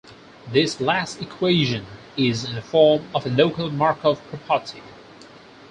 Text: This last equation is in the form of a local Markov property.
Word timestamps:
This 0.47 0.81
last 0.81 1.21
equation 1.21 1.85
is 2.17 2.43
in 2.43 2.55
the 2.55 2.63
form 2.63 3.05
of 3.13 3.27
a 3.27 3.29
local 3.29 3.69
Markov 3.69 4.19
property. 4.47 4.81